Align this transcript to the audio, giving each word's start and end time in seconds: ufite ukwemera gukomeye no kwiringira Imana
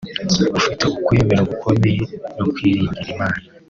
ufite 0.57 0.81
ukwemera 0.97 1.41
gukomeye 1.51 2.03
no 2.37 2.45
kwiringira 2.53 3.07
Imana 3.13 3.39